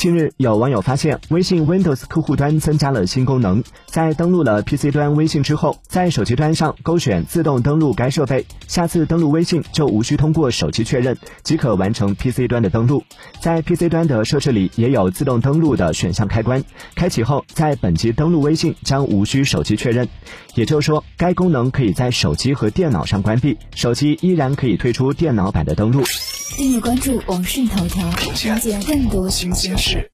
[0.00, 13.04] 近日，有网友发现微信 Windows 客户端增加了新功能，在登录了 PC 端微信之后，在手机端上勾选自动登录该设备，下次登录微信就无需通过手机确认，即可完成 PC 端的登录。
[13.40, 16.64] 在 PC 端的设置里也有自动登录的选项开关，
[16.94, 20.08] 开启后，在本机登录微信将无需手机确认。
[20.54, 26.02] 也就是说，该功能可以在手机和电脑上关闭，手机依然可以推出电脑版的登录。
[26.56, 30.06] 订阅关注网讯头条，了解更多新鲜事。